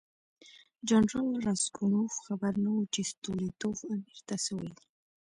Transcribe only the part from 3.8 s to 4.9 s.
امیر ته څه ویلي.